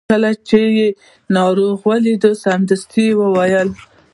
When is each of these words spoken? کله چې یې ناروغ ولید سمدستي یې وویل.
کله 0.09 0.31
چې 0.47 0.59
یې 0.77 0.87
ناروغ 1.37 1.77
ولید 1.89 2.23
سمدستي 2.43 3.03
یې 3.09 3.15
وویل. 3.21 3.69